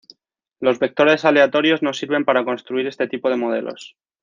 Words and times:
Los 0.59 0.79
vectores 0.79 1.25
aleatorios 1.25 1.83
nos 1.83 1.99
sirven 1.99 2.25
para 2.25 2.43
construir 2.43 2.87
este 2.87 3.07
tipo 3.07 3.29
de 3.29 3.37
modelos. 3.37 3.95